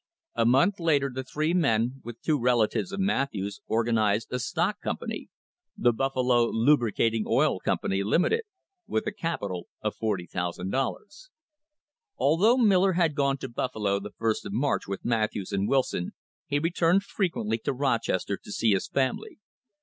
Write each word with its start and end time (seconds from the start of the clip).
A 0.33 0.45
month 0.47 0.79
later 0.79 1.11
the 1.13 1.23
three 1.23 1.53
men, 1.53 2.01
with 2.03 2.19
two 2.23 2.39
relatives 2.39 2.91
of 2.91 2.99
Matthews, 2.99 3.61
organised 3.69 4.31
a 4.31 4.39
stock 4.39 4.81
company 4.81 5.29
the 5.77 5.93
Buffalo 5.93 6.45
Lubricating 6.47 7.25
Oil 7.27 7.59
Company, 7.59 8.01
Limited 8.01 8.41
with 8.87 9.05
a 9.05 9.11
capital 9.11 9.67
of 9.79 9.93
$40,000. 9.95 11.29
Although 12.17 12.57
Miller 12.57 12.93
had 12.93 13.13
gone 13.13 13.37
to 13.37 13.47
Buffalo 13.47 13.99
the 13.99 14.09
first 14.09 14.43
of 14.43 14.53
March 14.53 14.87
with 14.87 15.05
Matthews 15.05 15.51
and 15.51 15.69
Wilson, 15.69 16.13
he 16.47 16.57
returned 16.57 17.03
frequently 17.03 17.59
to 17.59 17.71
Roches 17.71 18.23
ter 18.25 18.37
to 18.37 18.51
see 18.51 18.71
his 18.73 18.87
family. 18.87 19.37